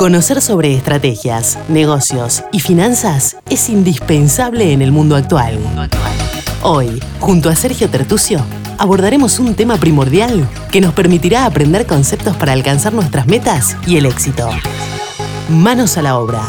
[0.00, 5.58] Conocer sobre estrategias, negocios y finanzas es indispensable en el mundo actual.
[6.62, 8.40] Hoy, junto a Sergio Tertucio,
[8.78, 14.06] abordaremos un tema primordial que nos permitirá aprender conceptos para alcanzar nuestras metas y el
[14.06, 14.48] éxito.
[15.50, 16.40] Manos a la obra.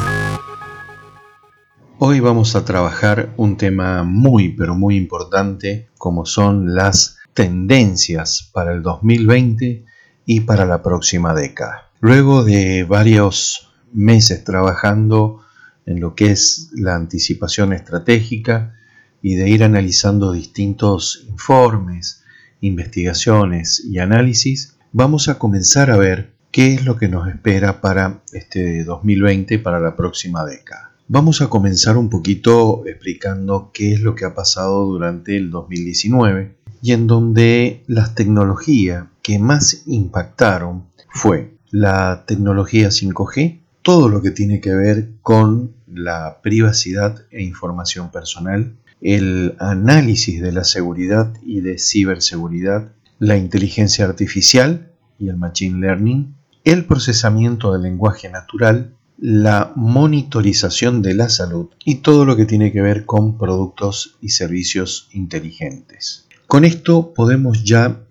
[1.98, 8.72] Hoy vamos a trabajar un tema muy pero muy importante como son las tendencias para
[8.72, 9.84] el 2020
[10.26, 11.91] y para la próxima década.
[12.04, 15.42] Luego de varios meses trabajando
[15.86, 18.74] en lo que es la anticipación estratégica
[19.22, 22.24] y de ir analizando distintos informes,
[22.60, 28.24] investigaciones y análisis, vamos a comenzar a ver qué es lo que nos espera para
[28.34, 30.94] este 2020 y para la próxima década.
[31.08, 36.56] Vamos a comenzar un poquito explicando qué es lo que ha pasado durante el 2019
[36.82, 44.32] y en donde las tecnologías que más impactaron fue la tecnología 5G, todo lo que
[44.32, 51.62] tiene que ver con la privacidad e información personal, el análisis de la seguridad y
[51.62, 59.72] de ciberseguridad, la inteligencia artificial y el machine learning, el procesamiento del lenguaje natural, la
[59.76, 65.10] monitorización de la salud y todo lo que tiene que ver con productos y servicios
[65.12, 66.28] inteligentes.
[66.48, 68.02] Con esto podemos ya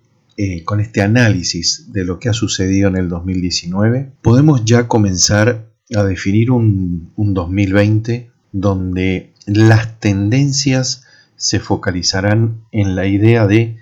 [0.43, 5.71] eh, con este análisis de lo que ha sucedido en el 2019, podemos ya comenzar
[5.95, 13.77] a definir un, un 2020 donde las tendencias se focalizarán en la idea de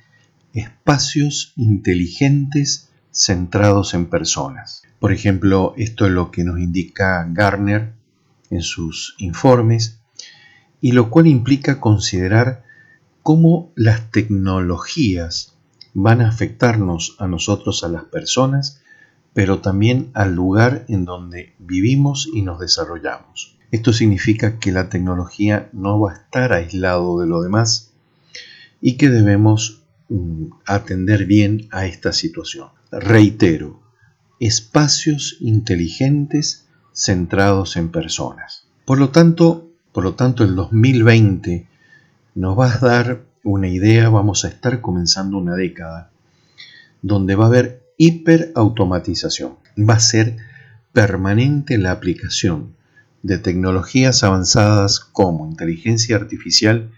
[0.52, 4.84] espacios inteligentes centrados en personas.
[5.00, 7.94] Por ejemplo, esto es lo que nos indica Garner
[8.50, 10.02] en sus informes,
[10.82, 12.66] y lo cual implica considerar
[13.24, 15.56] cómo las tecnologías
[15.94, 18.82] van a afectarnos a nosotros, a las personas,
[19.34, 23.58] pero también al lugar en donde vivimos y nos desarrollamos.
[23.72, 27.92] Esto significa que la tecnología no va a estar aislado de lo demás
[28.82, 32.70] y que debemos mm, atender bien a esta situación.
[32.92, 33.80] Reitero,
[34.40, 38.66] espacios inteligentes centrados en personas.
[38.86, 41.68] Por lo tanto, por lo tanto el 2020
[42.36, 46.12] nos va a dar una idea, vamos a estar comenzando una década
[47.02, 49.56] donde va a haber hiperautomatización.
[49.78, 50.38] Va a ser
[50.94, 52.76] permanente la aplicación
[53.24, 56.92] de tecnologías avanzadas como inteligencia artificial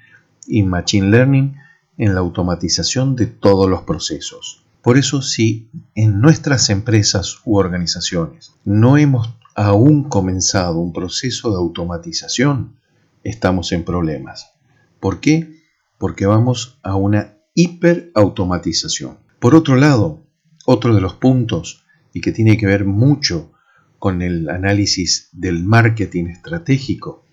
[0.48, 1.56] y machine learning
[1.98, 4.64] en la automatización de todos los procesos.
[4.82, 11.58] Por eso si en nuestras empresas u organizaciones no hemos aún comenzado un proceso de
[11.58, 12.76] automatización,
[13.24, 14.52] estamos en problemas.
[15.00, 15.61] ¿Por qué?
[16.02, 19.20] Porque vamos a una hiperautomatización.
[19.40, 20.26] Por otro lado,
[20.66, 23.52] otro de los puntos y que tiene que ver mucho
[24.00, 27.24] con el análisis del marketing estratégico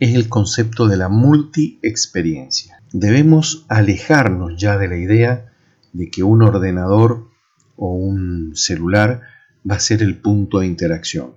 [0.00, 2.82] es el concepto de la multi-experiencia.
[2.92, 5.54] Debemos alejarnos ya de la idea
[5.94, 7.30] de que un ordenador
[7.76, 9.22] o un celular
[9.68, 11.36] va a ser el punto de interacción,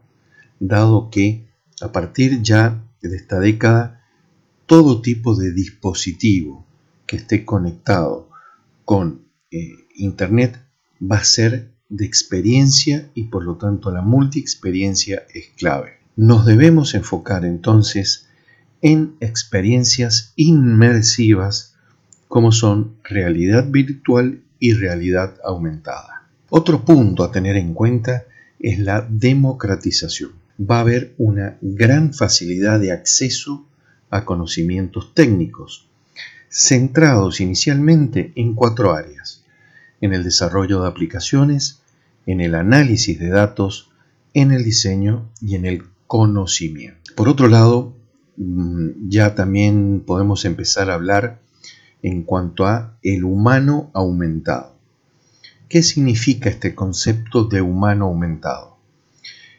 [0.60, 1.48] dado que
[1.80, 4.02] a partir ya de esta década
[4.66, 6.63] todo tipo de dispositivo,
[7.14, 8.28] que esté conectado
[8.86, 10.60] con eh, Internet
[11.00, 16.00] va a ser de experiencia y por lo tanto la multi-experiencia es clave.
[16.16, 18.30] Nos debemos enfocar entonces
[18.82, 21.76] en experiencias inmersivas
[22.28, 26.28] como son realidad virtual y realidad aumentada.
[26.50, 28.24] Otro punto a tener en cuenta
[28.60, 30.32] es la democratización.
[30.60, 33.68] Va a haber una gran facilidad de acceso
[34.10, 35.93] a conocimientos técnicos,
[36.54, 39.44] centrados inicialmente en cuatro áreas,
[40.02, 41.82] en el desarrollo de aplicaciones,
[42.28, 43.90] en el análisis de datos,
[44.36, 47.12] en el diseño y en el conocimiento.
[47.16, 47.96] Por otro lado,
[48.38, 51.40] mm, ya también podemos empezar a hablar
[52.04, 54.76] en cuanto a el humano aumentado.
[55.70, 58.78] ¿Qué significa este concepto de humano aumentado?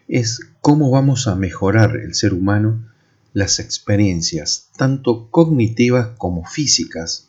[0.07, 2.85] Es cómo vamos a mejorar el ser humano
[3.35, 7.27] las experiencias, tanto cognitivas como físicas,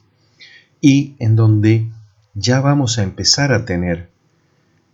[0.80, 1.90] y en donde
[2.32, 4.08] ya vamos a empezar a tener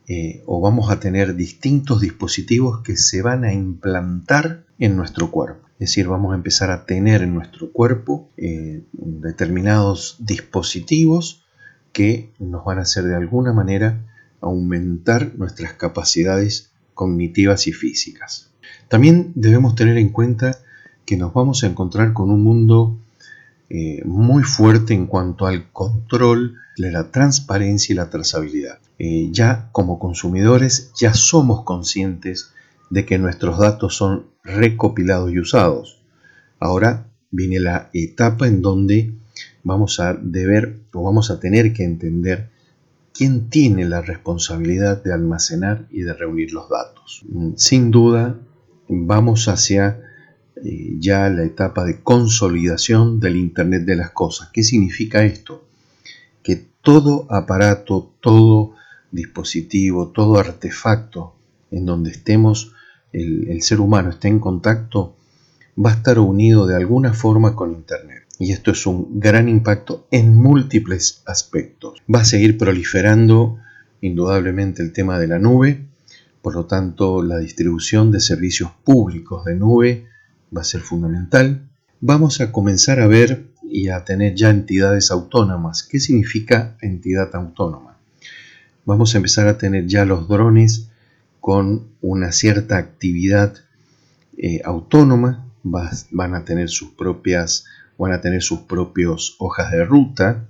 [0.08, 5.68] eh, o vamos a tener distintos dispositivos que se van a implantar en nuestro cuerpo.
[5.74, 11.44] Es decir, vamos a empezar a tener en nuestro cuerpo eh, determinados dispositivos
[11.92, 14.02] que nos van a hacer de alguna manera
[14.40, 18.50] aumentar nuestras capacidades cognitivas y físicas.
[18.88, 20.58] También debemos tener en cuenta
[21.16, 22.98] nos vamos a encontrar con un mundo
[23.70, 28.78] eh, muy fuerte en cuanto al control de la transparencia y la trazabilidad.
[28.98, 32.50] Eh, ya como consumidores ya somos conscientes
[32.90, 36.02] de que nuestros datos son recopilados y usados.
[36.60, 39.14] Ahora viene la etapa en donde
[39.64, 42.50] vamos a deber o vamos a tener que entender
[43.14, 47.24] quién tiene la responsabilidad de almacenar y de reunir los datos.
[47.56, 48.36] Sin duda,
[48.88, 50.00] vamos hacia
[50.64, 54.50] eh, ya la etapa de consolidación del Internet de las Cosas.
[54.52, 55.64] ¿Qué significa esto?
[56.42, 58.74] Que todo aparato, todo
[59.10, 61.34] dispositivo, todo artefacto
[61.70, 62.72] en donde estemos,
[63.12, 65.16] el, el ser humano esté en contacto,
[65.82, 68.24] va a estar unido de alguna forma con Internet.
[68.38, 72.02] Y esto es un gran impacto en múltiples aspectos.
[72.12, 73.58] Va a seguir proliferando
[74.00, 75.86] indudablemente el tema de la nube,
[76.42, 80.11] por lo tanto la distribución de servicios públicos de nube
[80.54, 81.69] va a ser fundamental.
[82.00, 85.82] Vamos a comenzar a ver y a tener ya entidades autónomas.
[85.82, 87.96] ¿Qué significa entidad autónoma?
[88.84, 90.88] Vamos a empezar a tener ya los drones
[91.40, 93.54] con una cierta actividad
[94.38, 97.64] eh, autónoma, van a tener sus propias,
[97.98, 100.48] van a tener sus propios hojas de ruta,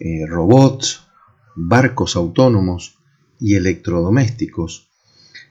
[0.00, 1.06] eh, robots,
[1.54, 2.98] barcos autónomos
[3.40, 4.88] y electrodomésticos,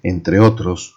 [0.03, 0.96] entre otros,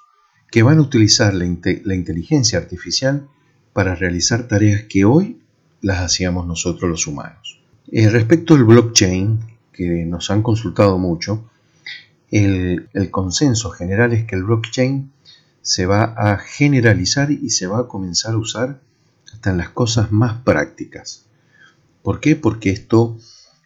[0.51, 3.29] que van a utilizar la, inteligencia artificial
[3.73, 5.41] para realizar tareas que hoy
[5.81, 7.61] las hacíamos nosotros los humanos.
[7.91, 9.39] Eh, respecto al blockchain,
[9.73, 11.49] que nos han consultado mucho,
[12.31, 15.13] el, consenso general es que el blockchain
[15.63, 18.81] se va a generalizar y se va a comenzar a usar
[19.33, 21.27] hasta en las cosas más prácticas.
[22.03, 22.35] ¿Por qué?
[22.35, 23.19] Porque esto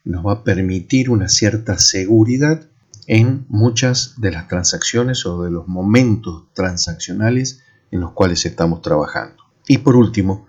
[0.04, 2.66] nos va a permitir una cierta seguridad
[3.06, 9.42] en muchas de las transacciones o de los momentos transaccionales en los cuales estamos trabajando.
[9.66, 10.46] Y por último,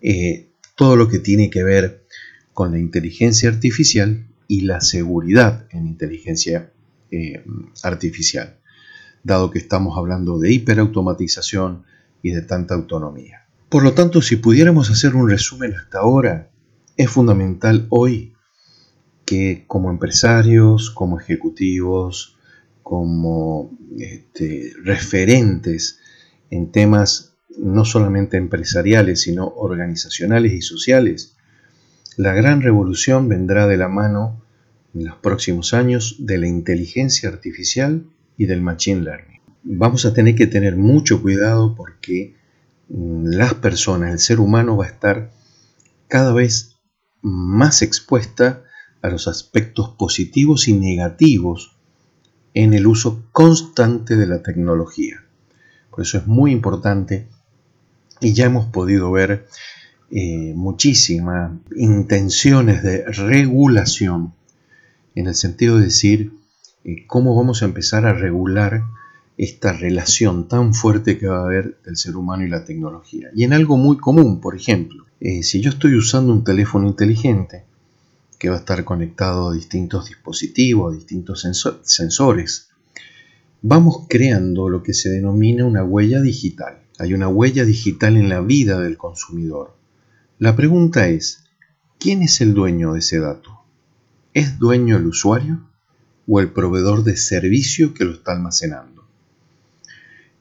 [0.00, 2.06] eh, todo lo que tiene que ver
[2.52, 6.72] con la inteligencia artificial y la seguridad en inteligencia
[7.10, 7.44] eh,
[7.82, 8.58] artificial,
[9.22, 11.84] dado que estamos hablando de hiperautomatización
[12.22, 13.46] y de tanta autonomía.
[13.68, 16.50] Por lo tanto, si pudiéramos hacer un resumen hasta ahora,
[16.96, 18.33] es fundamental hoy
[19.24, 22.36] que como empresarios, como ejecutivos,
[22.82, 26.00] como este, referentes
[26.50, 31.36] en temas no solamente empresariales, sino organizacionales y sociales,
[32.16, 34.42] la gran revolución vendrá de la mano
[34.94, 38.06] en los próximos años de la inteligencia artificial
[38.36, 39.40] y del machine learning.
[39.62, 42.36] Vamos a tener que tener mucho cuidado porque
[42.88, 45.30] mm, las personas, el ser humano va a estar
[46.08, 46.76] cada vez
[47.22, 48.63] más expuesta
[49.04, 51.76] a los aspectos positivos y negativos
[52.54, 55.22] en el uso constante de la tecnología.
[55.90, 57.28] Por eso es muy importante
[58.22, 59.46] y ya hemos podido ver
[60.10, 64.32] eh, muchísimas intenciones de regulación
[65.14, 66.32] en el sentido de decir
[66.84, 68.84] eh, cómo vamos a empezar a regular
[69.36, 73.28] esta relación tan fuerte que va a haber del ser humano y la tecnología.
[73.34, 77.64] Y en algo muy común, por ejemplo, eh, si yo estoy usando un teléfono inteligente,
[78.44, 81.48] que va a estar conectado a distintos dispositivos, a distintos
[81.84, 82.68] sensores.
[83.62, 86.82] Vamos creando lo que se denomina una huella digital.
[86.98, 89.74] Hay una huella digital en la vida del consumidor.
[90.38, 91.44] La pregunta es,
[91.98, 93.62] ¿quién es el dueño de ese dato?
[94.34, 95.66] ¿Es dueño el usuario
[96.28, 99.08] o el proveedor de servicio que lo está almacenando?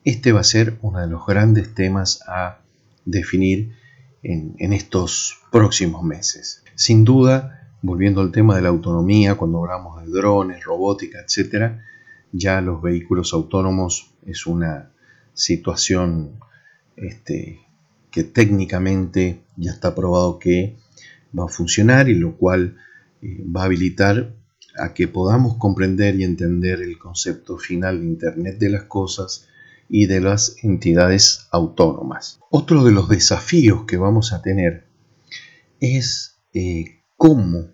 [0.03, 2.59] Este va a ser uno de los grandes temas a
[3.05, 3.77] definir
[4.23, 6.65] en, en estos próximos meses.
[6.75, 11.73] Sin duda, volviendo al tema de la autonomía, cuando hablamos de drones, robótica, etc.,
[12.31, 14.91] ya los vehículos autónomos es una
[15.33, 16.39] situación
[16.95, 17.59] este,
[18.09, 20.77] que técnicamente ya está probado que
[21.37, 22.77] va a funcionar y lo cual
[23.21, 24.33] eh, va a habilitar
[24.79, 29.47] a que podamos comprender y entender el concepto final de Internet de las Cosas
[29.89, 32.39] y de las entidades autónomas.
[32.49, 34.87] Otro de los desafíos que vamos a tener
[35.79, 37.69] es eh, cómo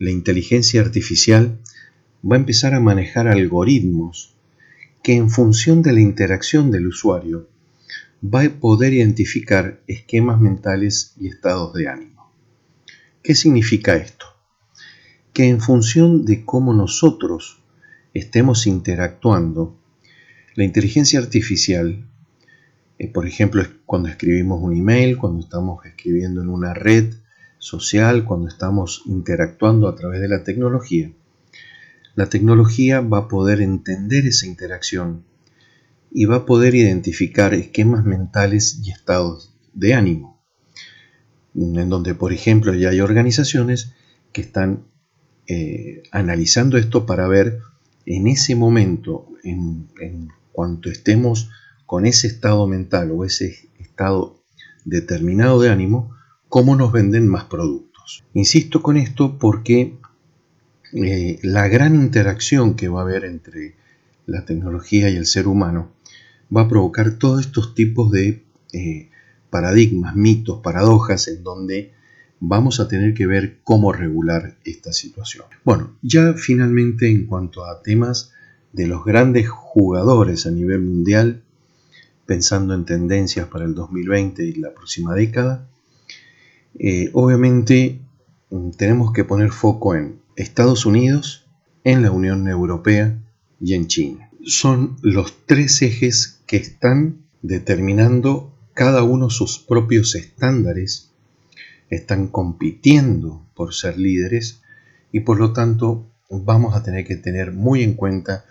[0.00, 1.60] la inteligencia artificial
[2.28, 4.34] va a empezar a manejar algoritmos
[5.04, 7.48] que en función de la interacción del usuario
[8.20, 12.32] va a poder identificar esquemas mentales y estados de ánimo.
[13.22, 14.26] ¿Qué significa esto?
[15.32, 17.62] Que en función de cómo nosotros
[18.14, 19.78] estemos interactuando,
[20.56, 22.04] la inteligencia artificial,
[22.98, 27.14] eh, por ejemplo, cuando escribimos un email, cuando estamos escribiendo en una red,
[27.58, 31.12] social, cuando estamos interactuando a través de la tecnología,
[32.14, 35.24] la tecnología va a poder entender esa interacción
[36.10, 40.40] y va a poder identificar esquemas mentales y estados de ánimo,
[41.54, 43.92] en donde, por ejemplo, ya hay organizaciones
[44.32, 44.84] que están
[45.46, 47.60] eh, analizando esto para ver
[48.04, 49.88] en ese momento, en,
[50.52, 51.50] cuanto estemos
[51.86, 54.42] con ese estado mental o ese estado
[54.84, 56.17] determinado de ánimo,
[56.48, 58.24] cómo nos venden más productos.
[58.34, 59.96] Insisto con esto porque
[60.92, 63.74] eh, la gran interacción que va a haber entre
[64.26, 65.90] la tecnología y el ser humano
[66.54, 69.10] va a provocar todos estos tipos de eh,
[69.50, 71.92] paradigmas, mitos, paradojas en donde
[72.40, 75.46] vamos a tener que ver cómo regular esta situación.
[75.64, 78.32] Bueno, ya finalmente en cuanto a temas
[78.72, 81.42] de los grandes jugadores a nivel mundial,
[82.26, 85.66] pensando en tendencias para el 2020 y la próxima década,
[86.78, 88.00] eh, obviamente
[88.50, 91.46] mm, tenemos que poner foco en Estados Unidos,
[91.84, 93.18] en la Unión Europea
[93.60, 94.30] y en China.
[94.44, 101.10] Son los tres ejes que están determinando cada uno sus propios estándares,
[101.90, 104.62] están compitiendo por ser líderes
[105.10, 108.44] y por lo tanto vamos a tener que tener muy en cuenta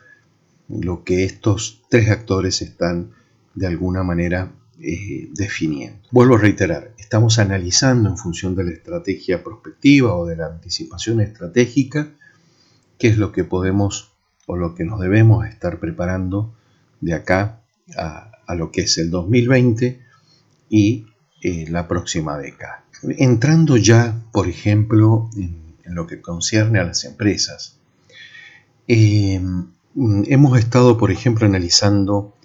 [0.67, 3.11] lo que estos tres actores están
[3.55, 5.99] de alguna manera eh, definiendo.
[6.11, 11.21] Vuelvo a reiterar, estamos analizando en función de la estrategia prospectiva o de la anticipación
[11.21, 12.09] estratégica
[12.97, 14.11] qué es lo que podemos
[14.45, 16.53] o lo que nos debemos estar preparando
[17.01, 17.61] de acá
[17.97, 20.01] a, lo que es el 2020
[20.69, 21.05] y
[21.41, 22.83] eh, la próxima década.
[23.03, 27.77] Entrando ya, por ejemplo, en, lo que concierne a las empresas,
[28.87, 29.41] eh,
[29.95, 32.36] hemos estado, por ejemplo, analizando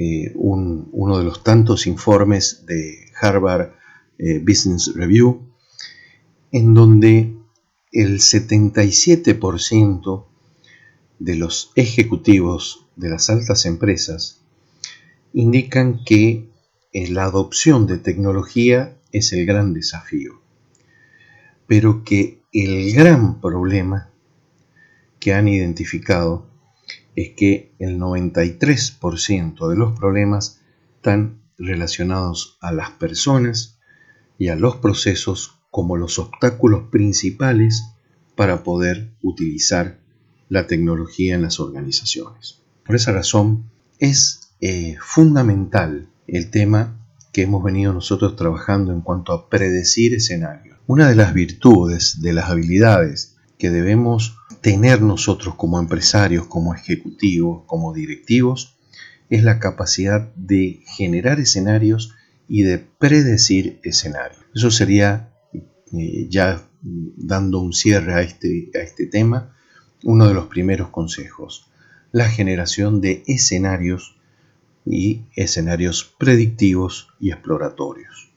[0.00, 3.72] eh, uno de los tantos informes de Harvard
[4.44, 5.48] Business Review,
[6.52, 7.34] en donde
[7.92, 10.26] el 77%
[11.18, 14.40] de los ejecutivos de las altas empresas
[15.32, 16.48] indican que
[16.92, 20.40] la adopción de tecnología es el gran desafío,
[21.66, 24.10] pero que el gran problema
[25.20, 26.47] que han identificado
[27.18, 30.60] es que el 93% de los problemas
[30.94, 33.80] están relacionados a las personas
[34.38, 37.82] y a los procesos como los obstáculos principales
[38.36, 39.98] para poder utilizar
[40.48, 42.62] la tecnología en las organizaciones.
[42.86, 43.64] Por esa razón
[43.98, 50.78] es eh, fundamental el tema que hemos venido nosotros trabajando en cuanto a predecir escenarios.
[50.86, 57.64] Una de las virtudes, de las habilidades que debemos tener nosotros como empresarios, como ejecutivos,
[57.66, 58.76] como directivos,
[59.30, 62.14] es la capacidad de generar escenarios
[62.48, 64.40] y de predecir escenarios.
[64.54, 69.54] Eso sería, eh, ya dando un cierre a este, a este tema,
[70.04, 71.68] uno de los primeros consejos,
[72.12, 74.16] la generación de escenarios
[74.86, 78.30] y escenarios predictivos y exploratorios.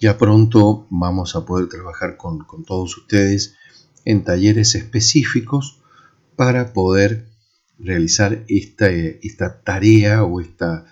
[0.00, 3.56] Ya pronto vamos a poder trabajar con, todos ustedes
[4.04, 5.80] en talleres específicos
[6.36, 7.26] para poder
[7.78, 10.84] realizar esta, esta tarea o estas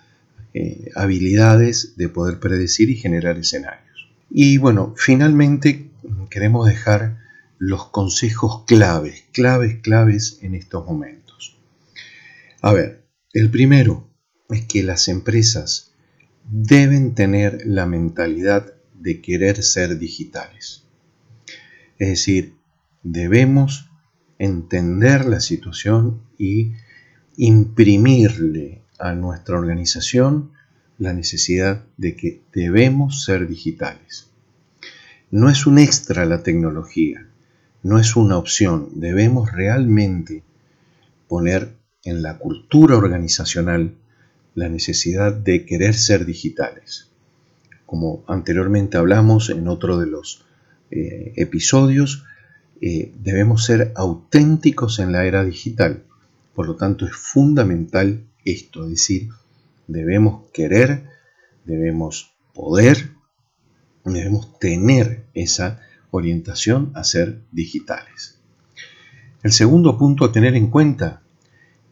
[0.53, 4.09] eh, habilidades de poder predecir y generar escenarios.
[4.29, 5.89] Y bueno, finalmente
[6.29, 7.19] queremos dejar
[7.57, 11.57] los consejos claves, claves, claves en estos momentos.
[12.61, 14.09] A ver, el primero,
[14.49, 15.93] es que las empresas
[16.49, 20.83] deben tener la mentalidad de querer ser digitales.
[21.99, 22.56] Es decir,
[23.11, 23.89] debemos
[24.37, 26.73] entender la situación y
[27.37, 30.51] imprimirle a nuestra organización
[30.97, 34.29] la necesidad de que debemos ser digitales.
[35.29, 37.27] No es un extra la tecnología,
[37.83, 40.43] no es una opción, debemos realmente
[41.27, 43.95] poner en la cultura organizacional
[44.55, 47.11] la necesidad de querer ser digitales.
[47.85, 50.45] Como anteriormente hablamos en otro de los
[50.89, 52.25] eh, episodios,
[52.81, 56.03] eh, debemos ser auténticos en la era digital.
[56.53, 59.29] Por lo tanto, es fundamental esto, es decir,
[59.87, 61.05] debemos querer,
[61.65, 63.11] debemos poder,
[64.05, 65.81] debemos tener esa
[66.11, 68.39] orientación a ser digitales.
[69.43, 71.21] El segundo punto a tener en cuenta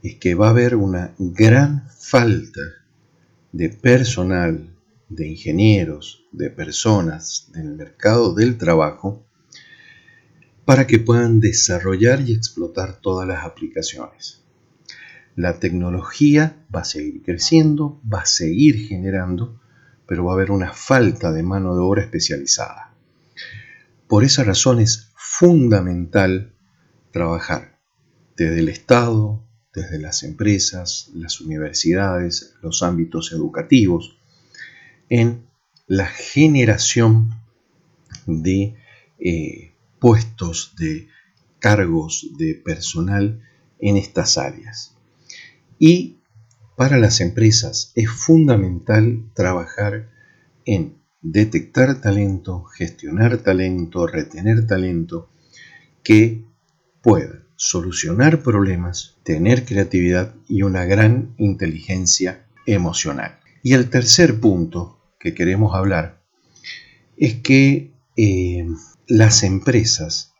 [0.01, 2.61] es que va a haber una gran falta
[3.51, 4.75] de personal,
[5.09, 9.24] de ingenieros, de personas del mercado del trabajo
[10.65, 14.43] para que puedan desarrollar y explotar todas las aplicaciones.
[15.35, 19.61] La tecnología va a seguir creciendo, va a seguir generando,
[20.07, 22.93] pero va a haber una falta de mano de obra especializada.
[24.07, 26.53] Por esa razón es fundamental
[27.11, 27.79] trabajar
[28.37, 29.43] desde el Estado,
[29.73, 34.17] desde las empresas, las universidades, los ámbitos educativos,
[35.09, 35.45] en
[35.87, 37.31] la generación
[38.25, 38.75] de
[39.19, 39.74] eh,
[40.05, 41.07] puestos, de
[41.57, 43.41] cargos de personal
[43.79, 44.95] en estas áreas.
[45.79, 46.19] Y
[46.77, 50.11] para las empresas es fundamental trabajar
[50.63, 55.31] en detectar talento, gestionar talento, retener talento
[56.03, 56.45] que
[57.01, 63.39] pueda solucionar problemas, tener creatividad y una gran inteligencia emocional.
[63.63, 66.21] Y el tercer punto que queremos hablar
[67.17, 68.67] es que eh,
[69.07, 70.33] las empresas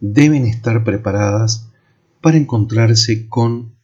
[0.00, 1.68] deben estar preparadas
[2.20, 3.74] para encontrarse con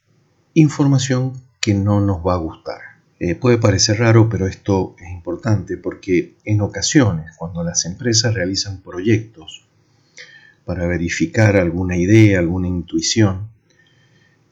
[0.55, 2.81] información que no nos va a gustar.
[3.19, 8.83] Eh, puede parecer raro, pero esto es importante porque en ocasiones, cuando las empresas realizan
[8.83, 9.65] proyectos
[10.65, 13.49] para verificar alguna idea, alguna intuición,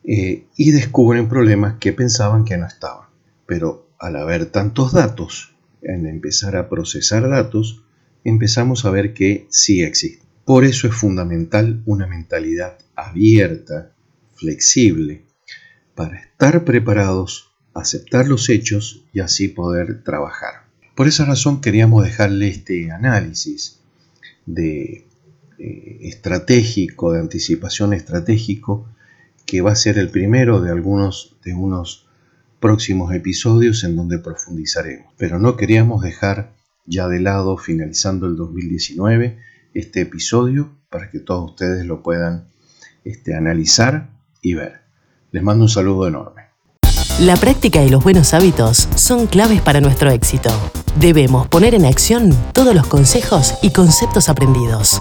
[0.04, 3.08] eh, y descubren problemas que pensaban que no estaban.
[3.46, 7.82] Pero al haber tantos datos, en empezar a procesar datos,
[8.24, 10.28] empezamos a ver que sí existen.
[10.44, 13.92] Por eso es fundamental una mentalidad abierta,
[14.34, 15.24] flexible,
[15.94, 20.66] para estar preparados, aceptar los hechos y así poder trabajar.
[20.94, 23.80] Por esa razón queríamos dejarle este análisis
[24.46, 25.06] de
[25.58, 28.88] eh, estratégico, de anticipación estratégico,
[29.46, 32.08] que va a ser el primero de algunos de unos
[32.60, 35.12] próximos episodios en donde profundizaremos.
[35.16, 36.54] Pero no queríamos dejar
[36.86, 39.38] ya de lado, finalizando el 2019,
[39.74, 42.48] este episodio para que todos ustedes lo puedan
[43.04, 44.10] este, analizar
[44.42, 44.80] y ver.
[45.32, 46.42] Les mando un saludo enorme.
[47.20, 50.50] La práctica y los buenos hábitos son claves para nuestro éxito.
[50.98, 55.00] Debemos poner en acción todos los consejos y conceptos aprendidos.